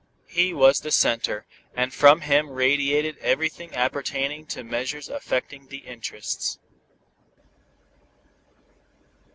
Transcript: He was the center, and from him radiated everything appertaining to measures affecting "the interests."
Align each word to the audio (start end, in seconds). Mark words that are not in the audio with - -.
He 0.25 0.51
was 0.51 0.79
the 0.79 0.89
center, 0.89 1.45
and 1.75 1.93
from 1.93 2.21
him 2.21 2.49
radiated 2.49 3.19
everything 3.19 3.71
appertaining 3.75 4.47
to 4.47 4.63
measures 4.63 5.09
affecting 5.09 5.67
"the 5.67 5.85
interests." 5.85 6.57